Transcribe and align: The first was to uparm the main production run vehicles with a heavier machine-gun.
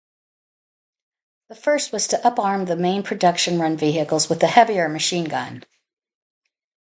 The 1.49 1.53
first 1.55 1.91
was 1.91 2.07
to 2.07 2.17
uparm 2.25 2.65
the 2.65 2.75
main 2.75 3.03
production 3.03 3.59
run 3.59 3.77
vehicles 3.77 4.29
with 4.29 4.41
a 4.41 4.47
heavier 4.47 4.89
machine-gun. 4.89 5.63